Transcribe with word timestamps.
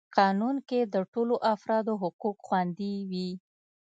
قانون 0.17 0.55
کي 0.69 0.79
د 0.93 0.95
ټولو 1.13 1.35
افرادو 1.53 1.93
حقوق 2.03 2.37
خوندي 2.47 2.93
وي. 3.09 3.29